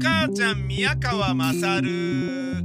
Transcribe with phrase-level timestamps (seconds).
[0.00, 2.64] 母ちゃん宮川まさる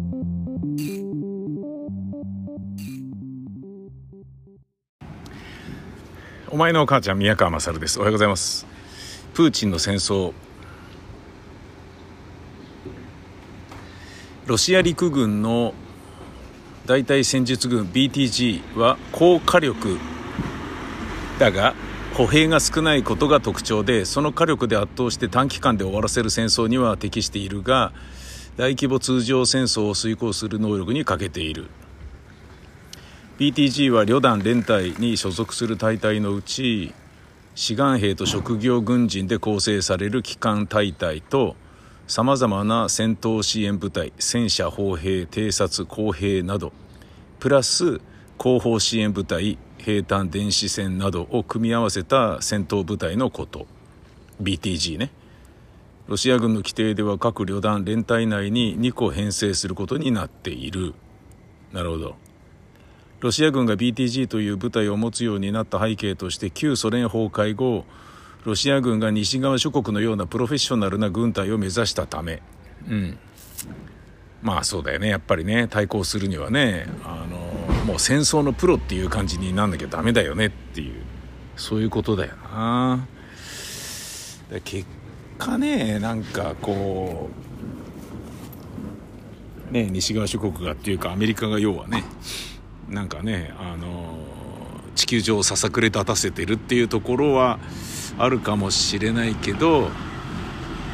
[6.50, 7.98] お前のお母ちゃん宮川勝です。
[7.98, 8.68] おはようございます。
[9.34, 10.34] プーチンの戦争。
[14.46, 15.74] ロシア陸軍の
[16.86, 19.98] 大隊戦術軍 BTG は高火力
[21.40, 21.74] だが
[22.16, 27.92] 歩兵が少ないことが特徴でその火力で圧倒して短期間で終わらせる戦争には適しているが
[28.56, 31.72] 大規模通常戦争を遂行する能力に欠けている。
[33.40, 36.94] BTG は旅団連隊に所属する大隊のうち
[37.56, 41.56] 志願兵と職業軍人で構成される機関大隊と
[42.08, 46.74] さまざまな戦闘支援部隊戦車砲兵偵察工兵など
[47.40, 48.02] プラス
[48.38, 53.68] 後方支援部隊兵隊電子戦などを組み合わせた戦闘部隊のこと
[54.42, 55.12] BTG ね
[56.08, 60.94] ロシア軍の規定では各旅団連隊内に2個編成することになっている
[61.72, 62.16] なるほど
[63.20, 67.86] ロシア軍が BTG という部隊を持つようになった背景として旧ソ連崩壊後
[68.44, 72.42] ロシア軍が西側諸国のようなプロフェッショナルな軍隊を目指したため
[72.90, 73.18] うん
[74.42, 77.23] まあそうだよねやっぱりね対抗するにはねあ
[77.84, 81.02] もう戦争のプロっていう感じになんなきゃダメだよねっていう。
[81.56, 83.08] そういうことだよな。
[84.64, 84.86] 結
[85.38, 87.30] 果ねなんかこ
[89.70, 92.04] うね西側諸国がっていうかアメリカが要はね
[92.90, 94.20] なんかねあの
[94.96, 97.60] 地球上をささくれ立たせてるっていうところは
[98.20, 99.90] あるかもしれないけど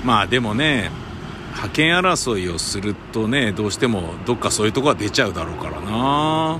[0.05, 0.89] まあでもね
[1.53, 6.59] 覇権争いをするとねどうしてもどっかそういうとこは出ちゃうだろうからな。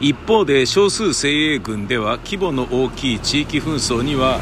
[0.00, 4.40] 一方で少数精鋭軍では規模の大きい地域紛争には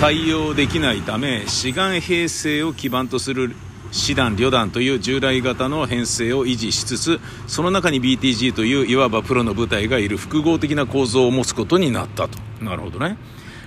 [0.00, 3.54] 対応できないため志願兵制を基盤とする
[3.92, 12.38] 師団旅団という従来型の編成を維持しつつその中に BTG といういわばプロの部隊がいる複合的な構造を持つことになったと。
[12.60, 13.16] なるほどね。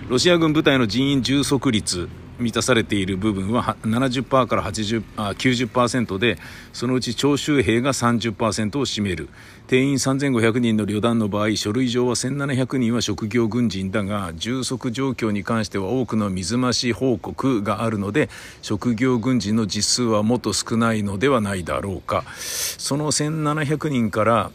[0.09, 2.09] ロシア軍部隊の人員充足率。
[2.43, 6.37] 満たされている部分は70%から80あ90%で
[6.73, 9.29] そのうち徴集兵が30%を占める。
[9.67, 18.29] 定員3500人の旅団の場合書類上は1700人は職業軍人だが充足状況に関しては多くの水増し報告があるので
[18.61, 22.25] 職業軍人の実数はもっと少ないのではないだろうか。
[22.37, 24.51] その1700人から、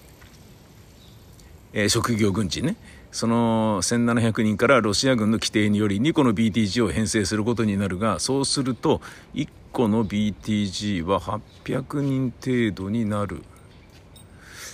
[1.73, 2.77] えー、職業軍人ね。
[3.11, 9.01] その1700人からロシア軍の規定により2個の BTG を編成することになるがそうすると
[9.35, 13.43] 1個の BTG は800人程度になる。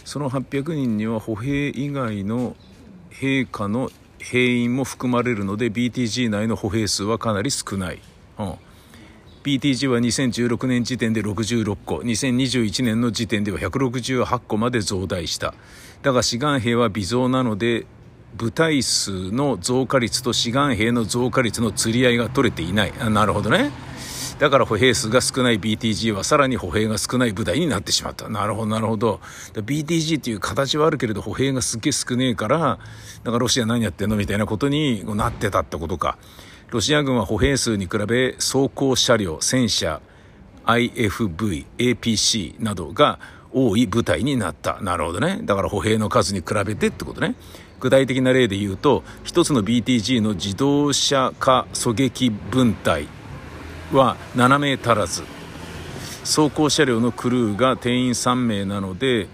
[0.04, 2.56] その800人には歩兵以外の
[3.10, 8.00] 兵科の兵員も含まれるので BTG 内の歩兵数はかなり少ない、
[8.38, 8.54] うん、
[9.44, 11.96] BTG は2016年時点で66個。
[11.96, 15.54] 2021年の時点では168個まで増大した。
[16.02, 17.86] だが志願兵は微増なので
[18.36, 22.92] 部隊数の増加率と志願兵の増加率の釣り合いが取れていない。
[23.00, 23.70] あなるほどね。
[24.38, 28.28] だから歩兵数が少ない BTG はさらに歩兵が少ない部隊になってしまった。
[28.28, 29.20] なるほどなるほど。
[29.54, 36.18] BTG っていう形はあるけれど歩兵がすっげえ少ねえからだからロシア何やってんのみたいなことになってたってことか。
[36.70, 40.00] ロシア軍は歩兵数に比べ装甲車両戦車
[40.66, 43.20] IFV、APC などが
[43.54, 44.80] 多い部隊になった。
[44.82, 45.40] なるほどね。
[45.42, 47.36] だから歩兵の数に比べてってことね。
[47.80, 53.06] 具体的な例で言うと一つの BTG の自動車化狙撃分隊
[53.92, 55.22] は7名足らず
[56.24, 59.28] 装甲車両のクルーが定員3名なので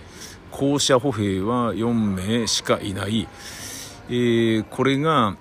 [0.50, 3.28] 降車歩兵は4名しかいない、
[4.08, 5.36] えー、これが、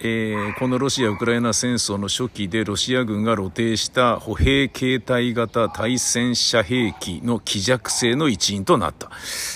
[0.00, 9.10] えー、このロシア・ウクライナ戦争の初期でロシア軍が露呈した歩兵形態型対戦車兵器の希弱性の一因となった。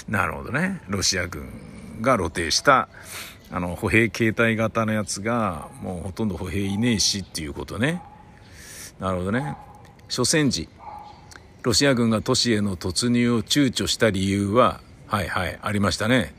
[0.09, 0.81] なるほどね。
[0.89, 1.49] ロシア軍
[2.01, 2.89] が露呈した
[3.51, 8.03] あの歩兵形態型のやつがもうほとんど歩兵いねえしっていうことね。
[9.01, 9.57] なるほどね。
[10.09, 10.69] 初戦時
[11.63, 16.38] ロシア軍が都市への突入を躊躇した理由ははいはいありましたね。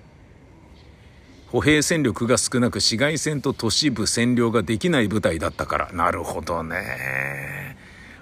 [1.51, 5.91] 歩兵戦力が少なく市街戦と都市部占領ができない部隊だったから。
[5.93, 7.75] なるほどね。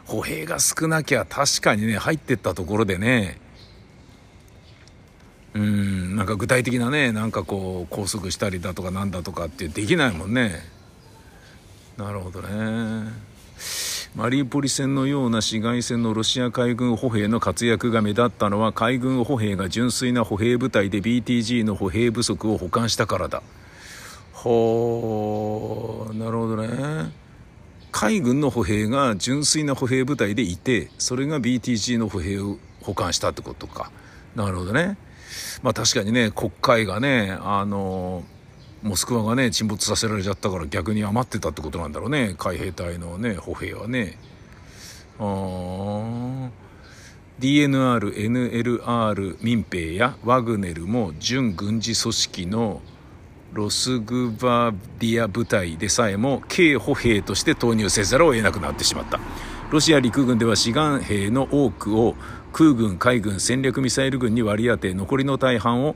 [0.05, 3.39] 歩兵が少なきゃ確かにね入ってったところでね。
[5.53, 10.61] うんなんか具体的なねなんかこう拘束したりだとかなんだとかってできないもんね。
[11.97, 13.11] なるほどね。
[14.15, 23.43] マリウポリ戦のような市街戦のロシア海軍歩兵の活躍が目立ったのは海軍歩兵が純粋な歩兵部隊で BTG の歩兵不足を補完したからだ。
[24.33, 27.11] ほうなるほどね。
[27.91, 33.91] 海軍の歩兵が純粋な歩兵部隊でいてそれが BTG の歩兵を保管したってことか。
[34.35, 34.97] なるほどね。
[35.61, 38.23] まあ確かにね国会がねあの
[38.83, 42.35] モスクワがね沈没させられちゃったから逆に余ってたってことなんだろうね。
[42.37, 44.17] 海兵隊のね歩兵はね。
[45.19, 46.49] あ
[47.39, 52.81] DNR、NLR 民兵やワグネルも準軍事組織の
[53.53, 59.19] ロスグバディア部隊でさえも軽歩兵として投入せざるを得なくなってしまった。
[59.69, 62.15] ロシア陸軍では志願兵の多くを
[62.53, 65.95] 空軍海軍戦略ミサイル軍に割り当て残りの大半を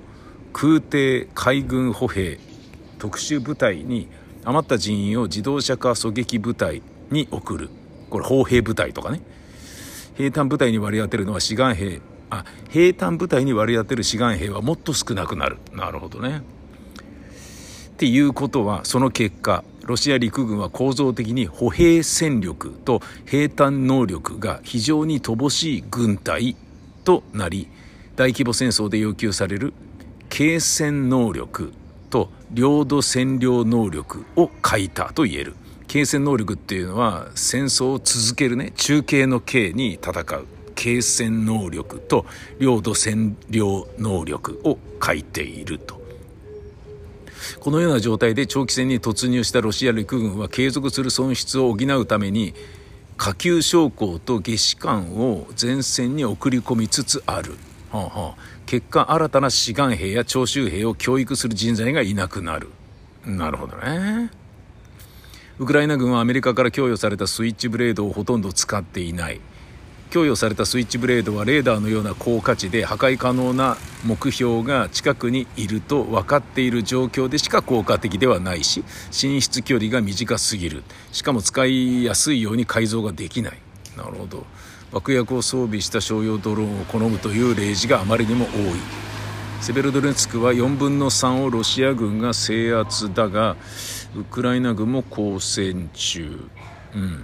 [0.54, 2.40] 空挺海軍歩兵
[3.02, 4.08] 特殊部隊に
[4.46, 7.72] 余った人員を自動車化狙撃部隊に送る。
[8.12, 9.22] これ砲兵部隊とかね。
[10.14, 12.00] 兵隊部隊に割り当てるのは志願兵。
[12.30, 15.58] あ兵隊部隊に割り当てる志願兵はもっと少なくなる。
[15.74, 16.44] なるほどね。
[17.94, 26.56] っていうことはその結果ロシア陸軍は構造的に歩兵戦力と兵隊能力が非常に乏しい軍隊
[27.04, 27.68] となり
[28.16, 29.74] 大規模戦争で要求される
[30.30, 31.74] 継戦能力
[32.12, 35.56] と領土占領能力を欠いたと言える。
[35.88, 40.46] 継戦能力っていうのは戦争を続けるね中継の継に戦う。
[40.76, 42.26] 継戦能力と
[42.60, 46.02] 領土占領能力を欠いていると。
[47.60, 52.54] このような状態で長期戦に突入したロシア陸軍は継続する損失を補うために
[53.18, 57.56] 下級将校と下士官を前線に送り込みつつある、
[57.92, 58.36] はあはあ、
[58.66, 62.70] 結果新たな志願兵や徴集兵を教育する人材がいなくなる。
[63.26, 64.32] なるほどね。
[65.60, 69.42] ウクライナ軍はアメリカから供与されたスイッチブレードをほとんど使っていない。
[70.10, 80.84] 供与されたスイッチブレードはレーダーのような高価値で破壊可能な目標が近くにいると分かっている状況でしか効果的ではないし進出距離が短すぎる。
[81.12, 83.58] しかも使いやすいように改造ができない。
[83.96, 84.46] なるほど。
[84.92, 88.52] 爆薬を装備した商用ドローンを好むという例示があまりにも多い。
[89.62, 93.56] セベロドネツクは4分の3をロシア軍が制圧だが
[94.16, 96.50] ウクライナ軍も交戦中。
[96.96, 97.24] うん。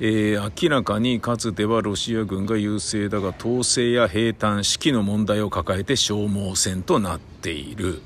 [0.00, 8.02] えー、明らかにかつてはロシア軍が優勢だが統制や兵隊指揮の問題を抱えて消耗戦となっている、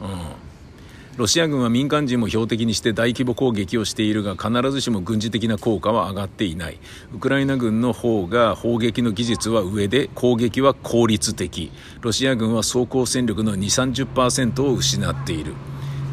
[0.00, 0.10] うん、
[1.16, 6.78] ロシア軍は民間人も標的にして大規模攻撃をしているが必ずしも軍事的な効果は上がっていない。
[7.14, 11.70] ウクライナ軍の方が砲撃の技術は上で攻撃は効率的。
[12.00, 15.54] ロシア軍は装甲戦力の2 3 0を失っている。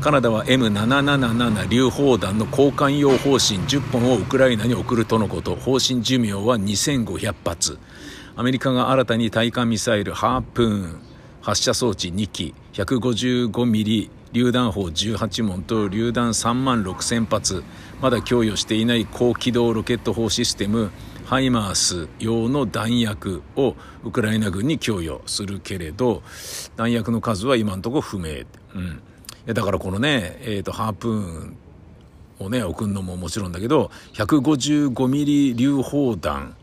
[0.01, 5.55] カナダは M777 榴砲弾の交換用砲針10本をウクライナに送るとのこと。
[5.55, 7.79] 砲針寿命は2500発。
[8.35, 11.01] アメリカが新たに対艦ミサイルハープーン
[11.41, 17.63] 発射装置2機155ミリ榴弾砲18門と榴弾3万6000発
[18.01, 20.91] まだ供与していない高機動ロケット砲システム
[21.25, 26.23] ハイマース用の弾薬をウクライナ軍に供与するけれど
[26.75, 28.45] 弾薬の数は今のところ不明、
[28.75, 29.01] うん。
[29.53, 31.57] だからこのね、えーと、ハープーン
[32.39, 36.55] をね送るのももちろんだけど155ミリ榴砲弾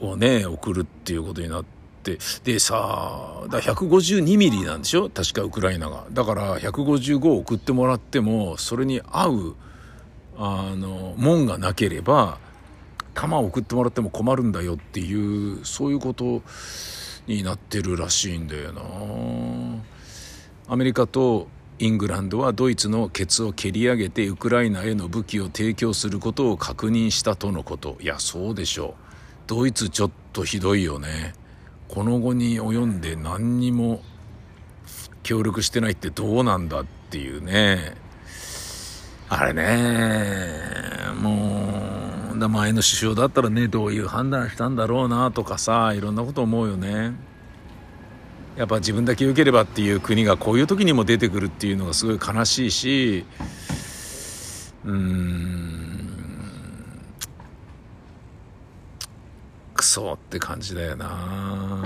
[0.00, 5.08] をね送るっていうことになってでさだ152ミリなんでしょ？
[5.08, 6.06] 確かウクライナが。
[6.10, 9.56] だから155送ってもらってもそれに合う
[10.36, 12.38] あの門がなければ
[13.14, 16.42] 弾を送ってもらっても困るんだよっていうそういうこと
[17.26, 18.82] になってるらしいんだよな。
[20.68, 27.98] アメリカとイングランドはドイツのケツを蹴り上げてウクライナへの武器を提供することを確認したとのこと。
[28.00, 28.94] いやそうでしょ。
[28.98, 29.02] う
[29.46, 31.34] ドイツちょっとひどいよね。
[31.92, 34.00] この後に及んで何にも
[35.22, 37.94] 協力してないってどうなんだっていうね。
[39.28, 40.48] あれね
[41.20, 47.12] もう前の首相だったらねどういう判断したんだろうなとかさいろんなこと思うよね。
[48.56, 53.26] やっぱ自分だけ良ければっていう国がこういう時にも出てくるっていうのがすごい悲しいし
[54.86, 55.71] うーん。
[59.92, 61.84] クソって感じだよな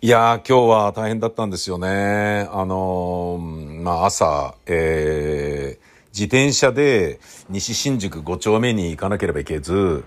[0.00, 2.48] いや今日は大変だったんですよね。
[2.52, 3.38] あの
[3.82, 10.04] まあ、朝、えー、自転車で西新宿5丁目に行かなければいけず、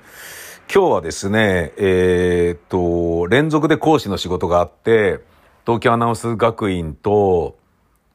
[0.74, 5.20] 今日はですね、えー、っと、連続で講師の仕事があって、
[5.66, 7.58] 東京アナウンス学院と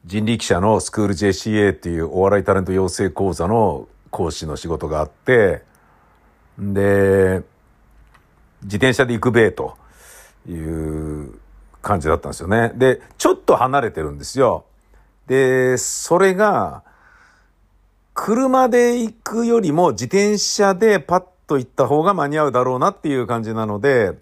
[0.07, 5.63] 人力車のスクール JCA っていうお笑いタレント養成講座の講師の仕事があって、
[6.59, 7.43] で、
[8.63, 9.77] 自転車で行くべえと
[10.49, 11.39] いう
[11.83, 12.73] 感じだったんですよね。
[12.75, 14.65] で、ちょっと離れてるんですよ。
[15.27, 16.83] で、それが、
[18.15, 24.15] 車で行くよりも自転車でパッと行った方が間に合うだろうなっていう感じなので、っ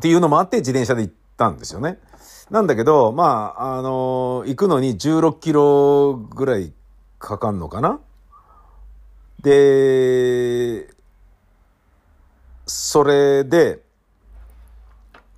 [0.00, 1.98] ていうのもあって自転車で行ったんですよね。
[2.50, 6.72] なんだけど、まあ、あの行くのに16キロぐらい
[7.18, 7.98] かかんのかな
[9.46, 10.88] で、
[12.66, 13.78] それで、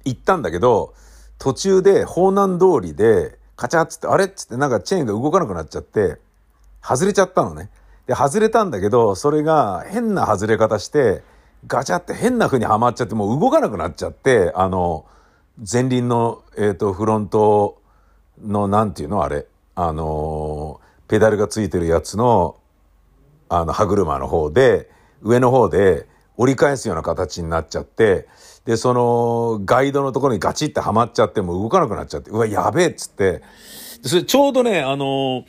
[0.06, 0.94] 行ったんだけど、
[1.36, 6.16] 途中で方南通りで、カチャッつって、あれっつってなんかチェーンが動かなくなっちゃって、
[6.82, 7.68] 外れちゃったのね。
[8.06, 11.22] で、外れたんだけど、それが変な外れ方して、
[11.66, 15.04] ガチャって変な風にはまっちゃって、もう動かなくなっちゃって、あの、
[15.70, 17.82] 前輪の、えっ、ー、と、フロント
[18.42, 19.46] の、なんていうのあれ。
[19.74, 22.56] あのペダルがついてるやつの、
[23.48, 24.90] あの、歯車の方で、
[25.22, 28.28] 上の方で折り返すような形になっちゃって、
[28.64, 33.42] で、その、ガイドのところにガチってはまっちゃって、もう動かなくなっちゃって、うわ、やべえっつって、
[34.02, 35.44] それちょうどね、あの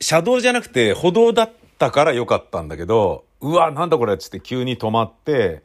[0.00, 5.62] 車道じゃなくて歩道だったからよかったんだけど、うわ、なんだこれっつって急に止まって、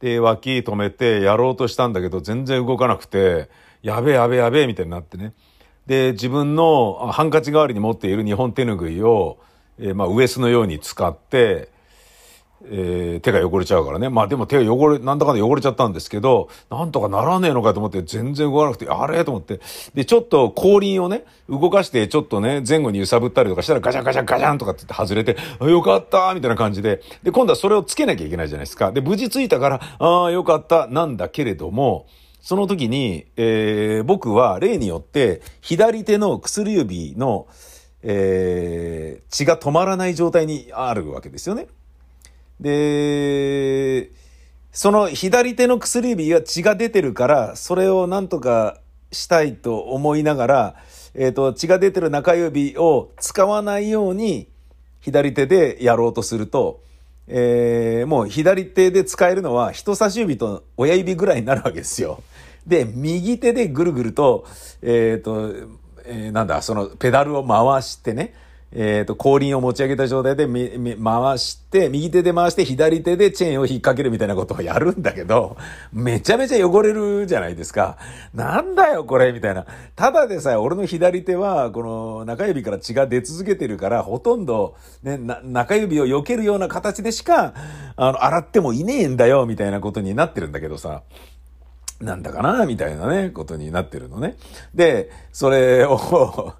[0.00, 3.48] で、脇止めてやろうとしたんだけど、全然動かなくて、
[3.82, 5.34] やべえやべえやべえみたいになってね。
[5.86, 9.38] で、自分のハンカチ代わりに持っている日本手ぬぐいを、
[9.80, 11.68] えー、まあ、ウエスのように使って、
[12.62, 14.10] えー、手が汚れちゃうからね。
[14.10, 19.24] まあでも手が汚れ、なんだかんだ汚れちゃったんですけど、なんとかならねえのかと思って全然動かなくて、あれ？
[19.24, 19.60] と思って。
[19.94, 27.00] で、ちょっと後輪をね、動かしてちょっとね、前後に揺さぶったりとかしたらガチャガチャガチャンとかって外れて、あ、よかったみたいな感じで。
[27.22, 28.92] で、今度はそれをつけなきゃいけないじゃないですか。
[28.92, 32.04] で、無事ついたから、ああ、よかったなんだけれども、
[32.42, 37.46] その時に、えー、僕は例によって左手の薬指の、
[38.02, 41.66] えー、血が止まらない状態にあるわけですよね。
[42.60, 44.10] で、
[44.72, 48.80] その左手の薬指は血が出てるから、それをなんとか
[49.12, 50.76] したいと思いながら、
[51.14, 54.48] えっ、ー、と、血が出てる中指を使わないように
[55.00, 56.82] 左手でやろうとすると、
[57.26, 62.22] えー、もう左手で使えるのは人差し指と親指ぐらいになるわけですよ。
[62.66, 64.46] で、右手でぐるぐると、
[64.82, 65.79] えっ、ー、と、
[66.10, 68.34] えー、なんだ、そのペダルを回してね、
[68.72, 75.56] えっ、ー、と、後輪を持ち上げた状態でみ、み、回して、右手で回して左手でチェーンを引っ掛けるみたいなことをやるんだけど、
[75.92, 77.96] めちゃめちゃ汚れるじゃないですか。
[78.32, 79.66] なんだよ、これ、みたいな。
[79.96, 87.54] ただでさえ、俺の左手は、この中指から血が出続けてるから、ほとんど、ね、中指を避けるような形でしか、
[87.96, 91.02] あの、洗ってもいねえんだよ、みたいなことになってるんだけどさ。
[92.00, 94.36] なんだかなみたいなね、ことになってるのね。
[94.74, 96.54] で、それを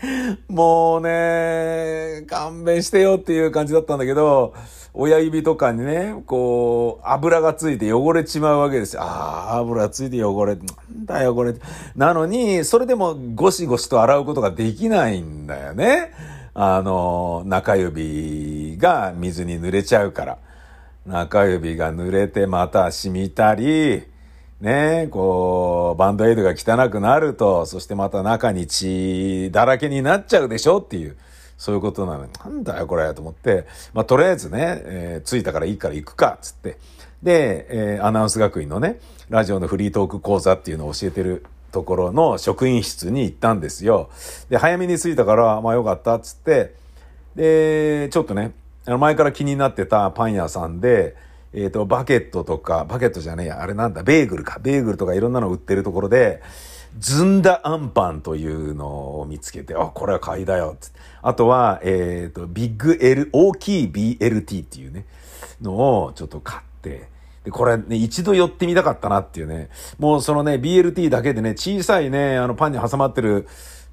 [0.48, 4.54] もうね、勘弁してよっていう感じだったんだけど、
[4.94, 9.02] 親指とかにね、こう、油がついて汚れちまうわけですよ。
[9.02, 10.66] ああ、油ついて汚れ、なん
[11.04, 11.54] だよこれ。
[11.94, 16.12] なのに、それでもゴシゴシと洗うことができないんだよね。
[16.54, 20.38] あの、中指が水に濡れちゃうから。
[21.10, 24.04] 中指が濡れてまた染みたり、
[24.60, 31.16] ね、こう、バンドエイドが汚くなると、そしてまた中に血だらけになっちゃうでしょっていう、
[31.58, 36.76] そういうことなのに、なんだよこれと思って、まあとりあえずね、えー、着いたからいいから行くか、つって。
[37.22, 39.00] で、えー、アナウンス学院のね、
[39.30, 44.10] ラジオのフリートーク講座っていうのを教えてるところの職員室に行ったんですよ。
[44.50, 46.74] で、早めに着いたから、まあよかった、つって、
[47.34, 48.52] で、ちょっとね、
[48.98, 51.16] 前から気になってたパン屋さんで、
[51.52, 56.42] えっ、ー、と、バケットとか、バケットじゃねえや、あれなんだ、ベーグルか、ベーグルとかいろんなの売ってるところで、
[56.98, 60.92] ずんだあんパンというのを見つけて、あ、これは買いだよ、つ
[61.22, 65.06] あとは、えっ、ー、と、ビッグ L、大きい BLT っていうね、
[65.60, 67.08] のをちょっと買って、
[67.44, 73.46] で、これね、一度寄ってみたかったなっていうね、もうそのね、BLT だけでね、小さいね、あのパンに挟まってる、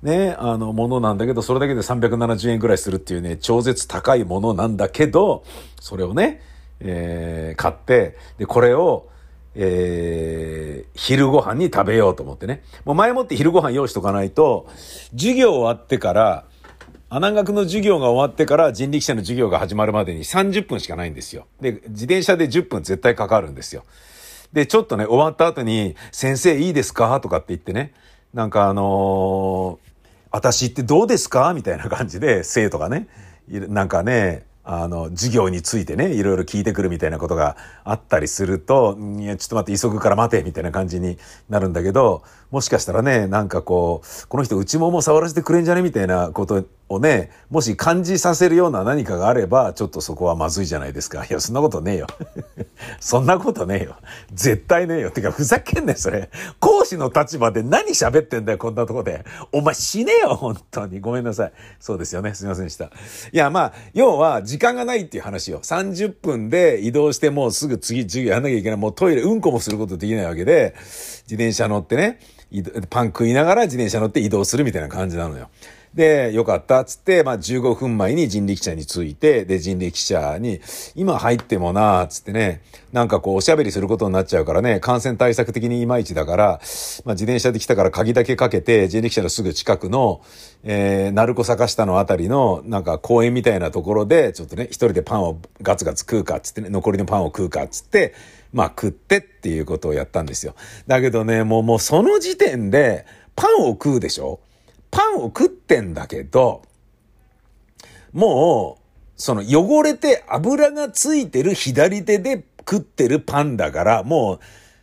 [0.03, 5.43] ね、あの、ものなんだけど、それだけで370円くらいするっていうね、超絶高いものなんだけど、
[5.79, 6.41] それをね、
[6.79, 9.07] えー、買って、で、これを、
[9.55, 12.63] えー、昼ご飯に食べようと思ってね。
[12.85, 14.67] もう前もって昼ご飯用意しとかないと、
[15.13, 16.45] 授業終わってから、
[17.09, 21.47] 穴学の授業が終わってから人力車の授業が始まるまでに30分しかないんですよ。
[21.61, 23.83] で、自転車で10分絶対かかるんですよ。
[24.53, 27.19] で、ちょっとね、終わった後に、先生いいですか？
[27.21, 27.93] とかって言ってね、
[28.33, 29.86] なんかあのー、
[30.37, 31.51] 私ってどうですか？
[31.55, 33.07] みたいな感じで、生徒がね、
[33.49, 41.17] なんかね、あの、授業についてね、いろいろ聞いてくるみたいなことがあったりすると、いや、ちょっと待って、急ぐから待て、みたいな感じに
[41.49, 45.81] なるんだけど、もしかしたらね、なんかこう、この人内もも触らせてくれんじゃね？
[45.81, 51.25] みたいなことをね、もし感じさせるような何かがあれば、ちょっとそこはまずいじゃないですか。
[51.25, 52.07] いや、そんなことねえよ。
[52.99, 53.95] そんなことねえよ。
[54.33, 55.11] 絶対ねえよ。
[55.11, 56.29] てか、ふざけんなよ、それ。
[56.59, 59.25] 講師の立場で何喋ってんだよ、こんなとこで。
[59.51, 61.01] お前死ねよ、本当に。
[61.01, 61.53] ごめんなさい。
[61.79, 62.33] そうですよね。
[62.33, 62.85] すいませんでした。
[62.85, 62.89] い
[63.33, 65.59] や、まあ、要は、時間がないっていう話よ。
[65.61, 68.77] 30分で移動してもうすぐ次、授業やんなきゃいけない。
[68.77, 70.73] もうトイレ、うんこもすることできないわけで、
[71.23, 72.19] 自転車乗ってね、
[72.89, 75.49] パン食いながら自転車乗って移動するみたいな感じなのよ。
[75.97, 80.61] で、よかったっつって、まあ、15分前に人力車に着いて、で、人力車に、
[80.93, 82.61] 今入ってもなーつってね、
[82.93, 86.45] なんかこう、おしゃべりすることになっちゃうからね、感染対策的にいまいちだから、
[87.03, 90.21] まあ、自転車で来たから鍵だけかけて、人力車のすぐ近くの、
[90.63, 98.13] えー、鳴子坂下のあたりの、なんか公園みたいなところで、ちょっとね、一人でパンをガツガツ食うかっつってね、残りのパンを食うかつって、
[98.53, 100.53] まあ、食ってっていうことをやったんですよ。
[100.85, 104.39] だけどね、もう、もうその時点で、パンを食うでしょ？
[104.91, 106.63] パンを食ってんだけど、
[108.13, 108.83] もう、
[109.15, 114.39] その汚れて油がついてる左手で食ってるパンだから、もう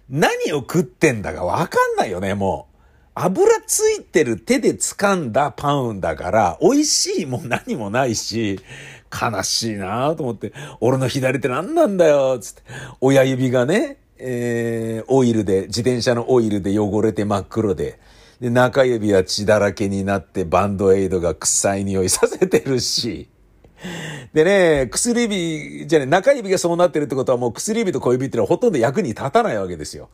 [0.09, 2.75] 何を食ってんだかわかんないよね、もう。
[3.17, 8.59] 油ついてる手で掴んだパンだから、美味しいも何もないし、
[9.11, 12.63] 悲しいなと思って、俺の左手何なんだよ、つって。
[13.01, 18.01] 親指がね、えー、オイルで、自転車のオイルで汚れて真っ黒で、
[18.41, 23.29] で、中指は血だらけになってバンドエイドが臭い匂いさせてるし。
[24.33, 30.09] でね、薬指、じゃね、中指がそうなってるってことはもう薬指と小指っていうのはほとんど役に立たないわけですよ。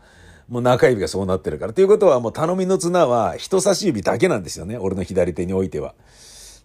[0.48, 1.72] もう中指がそうなってるから。
[1.72, 4.76] ということはもう頼みの綱は人差し指だけなんですよね。
[4.76, 5.94] 俺の左手においては。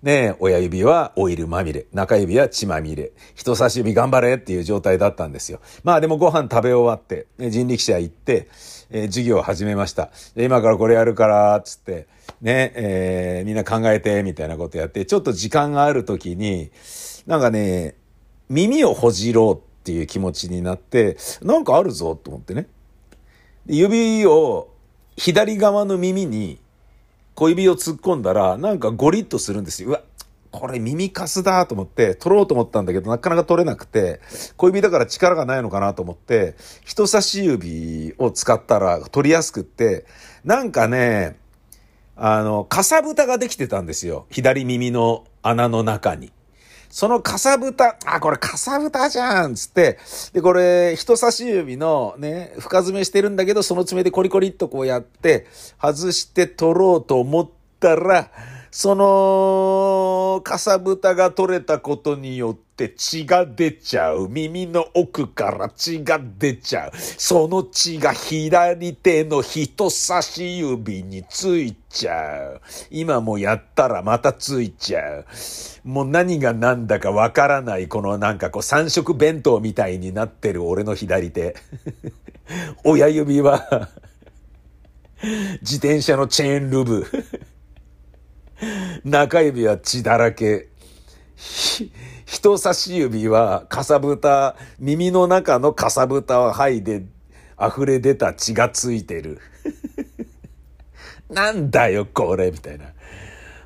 [0.01, 5.59] ね親指はオイルまみれ、中指は血まみれ、人差し指頑張れっていう状態だったんですよ。
[5.83, 8.49] まあでもご飯食べ終わって、人力車行って、
[8.89, 10.11] えー、授業を始めました。
[10.35, 12.07] 今からこれやるから、つって、
[12.41, 16.71] ね、えー、みんな考えて、みたいなことやって、ちょっと時間がある時に、
[17.25, 17.95] なんかね、
[18.49, 22.67] 耳をほじろうっていう気持ちになって、なんかあるぞと思ってね。
[23.67, 24.69] 指を
[25.17, 26.59] 左側の耳に
[27.33, 29.89] 小指を突っ込んだら、なんかゴリッとするんですよ。
[29.89, 30.01] うわ、
[30.59, 34.21] これ耳かすだと思って、取ろうと思ったんだけど、なかなか取れなくて、
[34.57, 40.05] 小指だから力がないのかなと思って、人差し指を使ったら取りやすくって、
[40.43, 41.37] なんかね、
[42.15, 44.25] あの、かさぶたができてたんですよ。
[44.29, 46.31] 左耳の穴の中に。
[46.89, 49.99] そのかさぶた、あ、これかさぶたじゃんつって、
[50.31, 55.45] で、これ、人差し指のね、深爪してるんだけど、その爪でコリコリっとこうやって、
[55.81, 57.49] 外して取ろうと思っ
[57.81, 58.31] たら、
[58.71, 59.05] その、
[60.35, 64.27] のかさぶたが取れたことによって血が出ちゃう。
[64.27, 66.91] 耳の奥から血が出ちゃう。
[66.97, 72.61] その血が左手の人差し指についちゃう。
[72.91, 75.25] 今もやったらまたついちゃう。
[75.85, 81.55] もう何が何だかわからない、このなんかこう三色弁当みたいになってる俺の左手。
[82.83, 83.89] 親指は
[85.61, 87.05] 自転車のチェーンルブ。
[89.03, 90.69] 中指は血だらけ。
[92.25, 97.05] 人差し指はかさぶた、耳の中のかさぶたを剥いで
[97.61, 99.39] 溢れ出た血がついてる。
[101.29, 102.85] なんだよ、これ、みたいな。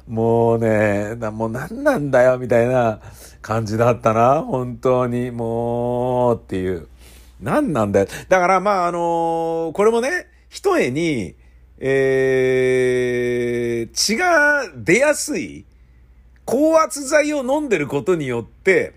[0.08, 3.00] もうね、もう何なんだよ、みたいな
[3.42, 6.88] 感じだったな、本当に、もう、っていう。
[7.40, 8.08] 何なんだよ。
[8.28, 11.36] だから、まあ、あのー、これもね、一重に、
[11.80, 15.66] えー、血が出やすい
[16.46, 18.94] 高圧剤を飲んでることによって、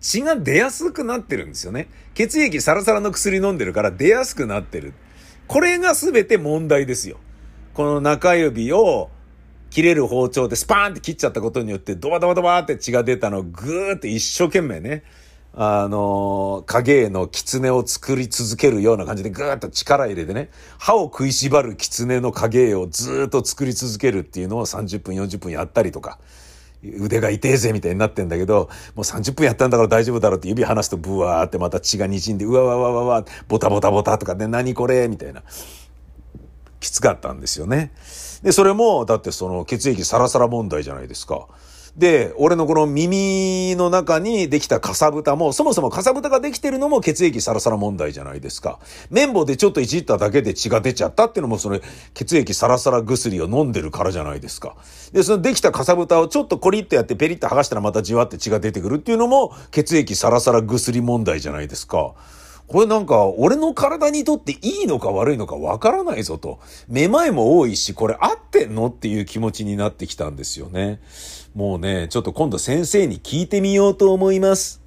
[0.00, 1.88] 血が出やすくなってるんですよね。
[2.14, 4.94] 血液サラサラの薬飲んでるから出やすくなってる。
[5.46, 7.18] これが全て問題ですよ。
[7.74, 9.10] この中指を
[9.70, 15.04] 切れる包丁でスパーンって切っちゃったことによってドバドバドバって血が出たのをぐーって一生懸命ね、
[15.52, 26.18] あの、影絵の狐を作り続けるような感じでぐーっと力入れてね、歯を食いしばる狐の影絵をずっと作り続けるっていうのを30分40分やったりとか、
[26.82, 35.42] 腕が痛えぜみたいになってんだけど、もう30分やったんだから大丈夫だろうって指離すとブワーってまた血が滲んで、うわわわわわ、ボタボタボタとかね、何これみたいな。
[36.80, 37.92] きつかったんですよね。
[38.42, 41.46] で、それも、だってその血液サラサラ問題じゃないですか。
[41.96, 48.78] で、俺のこの耳の中にできたかさぶたも、そもそもかさぶたができてるのも血液サラサラ問題じゃないですか。
[49.10, 51.80] 綿棒でちょっといじっただけで血が出ちゃったっていうのも、その
[52.14, 54.76] 血液サラサラ薬を飲んでるからじゃないですか。
[55.12, 62.14] で、そのできたかさぶたをちょっとコリッとやってペリッと剥がしたらまたじわって血が出てくるっていうのも、血液サラサラ薬問題じゃないですか。
[62.70, 66.60] これなんか、俺の体にとっていいのか悪いのかわからないぞと。
[66.88, 71.00] めまいも多いし、これ合ってんのっていう気持ちになってきたんですよね。
[71.54, 74.80] もうね、ちょっと今度先生に聞いてみようと思います。